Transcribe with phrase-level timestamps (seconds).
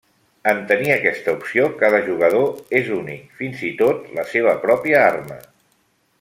[0.51, 2.49] En tenir aquesta opció, cada jugador
[2.81, 5.39] és únic, fins i tot la seva pròpia arma.